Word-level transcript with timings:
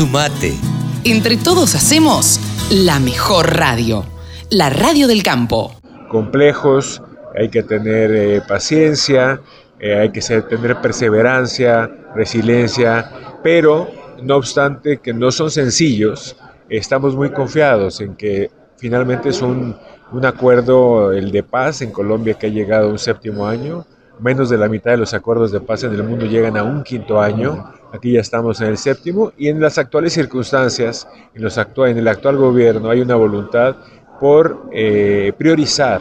Sumate. 0.00 0.54
Entre 1.04 1.36
todos 1.36 1.74
hacemos 1.74 2.40
la 2.70 2.98
mejor 3.00 3.54
radio, 3.54 4.02
la 4.48 4.70
radio 4.70 5.06
del 5.06 5.22
campo. 5.22 5.74
Complejos, 6.08 7.02
hay 7.38 7.50
que 7.50 7.62
tener 7.62 8.10
eh, 8.10 8.40
paciencia, 8.48 9.42
eh, 9.78 9.98
hay 9.98 10.10
que 10.10 10.22
tener 10.22 10.80
perseverancia, 10.80 11.90
resiliencia, 12.14 13.10
pero 13.42 13.90
no 14.22 14.36
obstante 14.36 15.00
que 15.00 15.12
no 15.12 15.30
son 15.30 15.50
sencillos, 15.50 16.34
estamos 16.70 17.14
muy 17.14 17.30
confiados 17.32 18.00
en 18.00 18.14
que 18.16 18.50
finalmente 18.78 19.28
es 19.28 19.42
un, 19.42 19.76
un 20.12 20.24
acuerdo, 20.24 21.12
el 21.12 21.30
de 21.30 21.42
paz 21.42 21.82
en 21.82 21.90
Colombia 21.90 22.38
que 22.38 22.46
ha 22.46 22.50
llegado 22.50 22.88
a 22.88 22.92
un 22.92 22.98
séptimo 22.98 23.46
año, 23.46 23.84
menos 24.20 24.50
de 24.50 24.58
la 24.58 24.68
mitad 24.68 24.92
de 24.92 24.96
los 24.98 25.14
acuerdos 25.14 25.52
de 25.52 25.60
paz 25.60 25.84
en 25.84 25.92
el 25.92 26.02
mundo 26.02 26.26
llegan 26.26 26.56
a 26.56 26.62
un 26.62 26.82
quinto 26.82 27.20
año, 27.20 27.72
aquí 27.92 28.12
ya 28.12 28.20
estamos 28.20 28.60
en 28.60 28.68
el 28.68 28.78
séptimo, 28.78 29.32
y 29.36 29.48
en 29.48 29.60
las 29.60 29.78
actuales 29.78 30.12
circunstancias, 30.12 31.08
en, 31.34 31.98
el 31.98 32.08
actual 32.08 32.36
gobierno 32.36 32.90
hay 32.90 33.00
una 33.00 33.16
voluntad 33.16 33.76
por 34.20 34.68
eh, 34.72 35.32
priorizar 35.36 36.00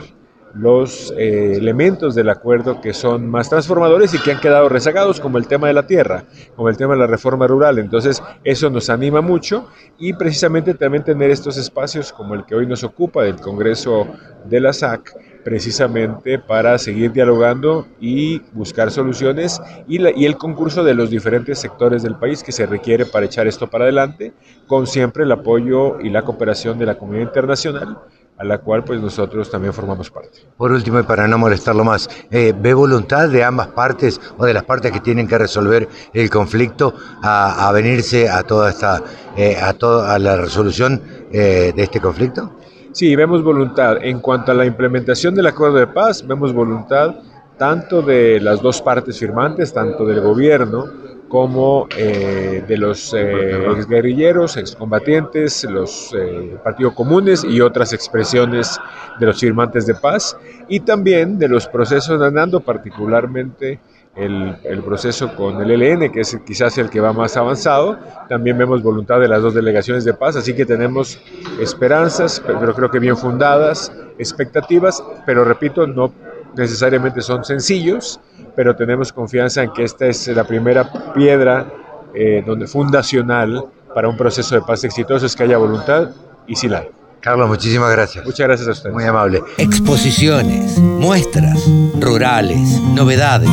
los 0.54 1.14
eh, 1.18 1.54
elementos 1.56 2.16
del 2.16 2.30
acuerdo 2.30 2.82
que 2.82 2.94
son 2.94 3.30
más 3.30 3.50
transformadores 3.50 4.14
y 4.14 4.20
que 4.20 4.32
han 4.32 4.40
quedado 4.40 4.70
rezagados, 4.70 5.20
como 5.20 5.38
el 5.38 5.48
tema 5.48 5.68
de 5.68 5.74
la 5.74 5.86
tierra, 5.86 6.24
como 6.56 6.70
el 6.70 6.78
tema 6.78 6.94
de 6.94 7.00
la 7.00 7.08
reforma 7.08 7.48
rural. 7.48 7.80
Entonces, 7.80 8.22
eso 8.44 8.70
nos 8.70 8.90
anima 8.90 9.22
mucho 9.22 9.68
y 9.98 10.14
precisamente 10.14 10.74
también 10.74 11.04
tener 11.04 11.30
estos 11.30 11.58
espacios 11.58 12.12
como 12.12 12.34
el 12.34 12.46
que 12.46 12.56
hoy 12.56 12.66
nos 12.66 12.84
ocupa 12.84 13.24
del 13.24 13.40
Congreso 13.40 14.08
de 14.46 14.60
la 14.60 14.74
SAC, 14.74 15.14
precisamente 15.44 16.40
para 16.40 16.78
seguir 16.78 17.12
dialogando 17.12 17.88
y 18.00 18.40
buscar 18.54 18.92
soluciones 18.92 19.62
y, 19.88 20.02
y 20.20 20.26
el 20.26 20.38
concurso 20.38 20.84
de 20.84 20.94
los 20.94 21.10
diferentes 21.10 21.60
sectores 21.60 22.04
del 22.04 22.16
país 22.16 22.44
que 22.44 22.52
se 22.52 22.66
requiere 22.66 23.06
para 23.06 23.26
echar 23.26 23.48
esto 23.48 23.68
para 23.68 23.86
adelante, 23.86 24.34
con 24.68 24.88
siempre 24.88 25.24
el 25.24 25.32
apoyo 25.32 26.00
y 26.00 26.10
la 26.10 26.24
cooperación 26.24 26.78
de 26.78 26.86
la 26.86 26.96
comunidad 26.96 27.28
internacional 27.28 27.98
a 28.40 28.46
la 28.46 28.60
cual 28.60 28.86
pues 28.86 29.02
nosotros 29.02 29.52
también 29.52 29.74
formamos 29.74 30.10
parte. 30.10 30.40
Por 30.56 30.72
último, 30.72 30.98
y 30.98 31.04
para 31.04 31.28
no 31.28 31.38
molestarlo 31.38 31.84
más, 31.84 32.10
eh, 32.32 32.54
¿ve 32.58 32.74
voluntad 32.74 33.28
de 33.28 33.44
ambas 33.44 33.68
partes 33.68 34.20
o 34.38 34.46
de 34.46 34.54
las 34.54 34.64
partes 34.64 34.94
que 34.94 35.02
tienen 35.02 35.28
que 35.28 35.38
resolver 35.38 35.90
el 36.14 36.30
conflicto 36.30 36.94
a, 37.22 37.70
venirse 37.74 38.30
a 38.30 38.44
toda 38.44 38.70
esta, 38.70 39.04
eh, 39.36 39.58
a, 39.62 39.74
toda, 39.74 40.16
a 40.16 40.20
la 40.20 40.38
resolución 40.38 41.02
eh, 41.34 41.74
de 41.76 41.84
este 41.84 42.00
conflicto? 42.00 42.56
Sí, 42.92 43.16
vemos 43.16 43.44
voluntad. 43.44 43.98
En 44.02 44.20
cuanto 44.20 44.52
a 44.52 44.56
la 44.56 44.66
implementación 44.66 45.36
del 45.36 45.48
acuerdo 45.48 45.78
de 45.78 45.88
paz, 45.88 46.26
vemos 46.26 46.54
voluntad 46.54 47.16
tanto 47.58 48.02
de 48.02 48.40
las 48.40 48.62
dos 48.62 48.82
partes 48.82 49.20
firmantes, 49.20 49.74
tanto 49.74 50.06
del 50.06 50.22
gobierno 50.22 50.86
como 51.28 51.88
eh, 51.96 52.64
de 52.68 52.78
los 52.78 53.14
eh, 53.14 53.64
exguerrilleros, 53.78 54.58
excombatientes, 54.58 55.64
los 55.66 56.12
eh, 56.18 56.58
partidos 56.64 56.94
comunes 56.94 57.44
y 57.44 57.62
otras 57.62 57.94
expresiones 57.94 58.80
de 59.20 59.26
los 59.28 59.40
firmantes 59.40 59.86
de 59.86 59.94
paz, 59.94 60.36
y 60.68 60.80
también 60.80 61.38
de 61.38 61.48
los 61.48 61.68
procesos 61.68 62.20
andando, 62.20 62.62
particularmente 62.62 63.80
el, 64.20 64.56
el, 64.64 64.84
proceso 64.84 65.36
con 65.36 65.62
el 65.62 65.72
ELN, 65.72 66.12
que 66.12 66.22
es 66.22 66.38
quizás 66.46 66.78
el 66.78 66.90
que 66.90 67.00
va 67.00 67.14
más 67.14 67.38
avanzado. 67.38 67.98
También 68.28 68.58
vemos 68.58 68.84
voluntad 68.84 69.20
de 69.20 69.28
las 69.28 69.42
dos 69.42 69.54
delegaciones 69.54 70.04
de 70.06 70.14
paz, 70.14 70.36
así 70.36 70.54
que 70.54 70.66
tenemos 70.66 71.20
esperanzas, 71.60 72.42
pero 72.46 72.74
creo 72.74 72.92
que 72.92 73.00
bien 73.00 73.18
fundadas, 73.18 73.92
expectativas, 74.18 75.04
pero 75.26 75.44
repito, 75.44 75.88
no 75.88 76.12
necesariamente 76.56 77.22
son 77.22 77.44
sencillos, 77.44 78.20
pero 78.56 78.76
tenemos 78.76 79.14
confianza 79.14 79.64
en 79.64 79.72
que 79.72 79.84
esta 79.84 80.08
es 80.08 80.28
la 80.28 80.44
primera 80.44 81.14
piedra 81.14 81.72
eh, 82.14 82.44
donde, 82.46 82.68
fundacional 82.68 83.66
para 83.94 84.10
un 84.10 84.18
proceso 84.18 84.56
de 84.56 84.62
paz 84.62 84.84
exitoso, 84.84 85.26
es 85.26 85.36
que 85.36 85.44
haya 85.44 85.58
voluntad 85.58 86.10
y 86.48 86.56
sí 86.56 86.68
la 86.68 86.80
hay. 86.80 86.90
Carlos, 87.22 87.50
muchísimas 87.50 87.92
gracias. 87.92 88.26
Muchas 88.26 88.48
gracias 88.48 88.68
a 88.68 88.72
usted. 88.72 88.92
Muy 88.92 89.04
amable. 89.04 89.44
Exposiciones, 89.58 90.78
muestras, 90.78 91.62
rurales, 92.00 92.82
novedades. 92.96 93.50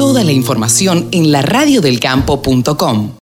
Toda 0.00 0.24
la 0.24 0.32
información 0.32 1.08
en 1.12 1.30
laradiodelcampo.com. 1.30 3.10